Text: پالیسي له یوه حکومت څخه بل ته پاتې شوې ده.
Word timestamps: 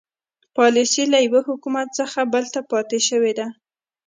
پالیسي 0.55 1.03
له 1.13 1.19
یوه 1.27 1.41
حکومت 1.49 1.87
څخه 1.99 2.19
بل 2.33 2.45
ته 2.53 2.59
پاتې 2.71 2.99
شوې 3.09 3.33
ده. 3.39 3.47